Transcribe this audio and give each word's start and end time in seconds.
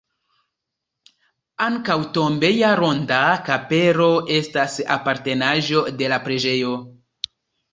Ankaŭ 1.65 1.97
tombeja 2.15 2.71
ronda 2.81 3.19
kapelo 3.51 4.09
estas 4.39 4.79
apartenaĵo 4.97 5.85
de 6.01 6.11
la 6.15 6.21
preĝejo. 6.27 6.75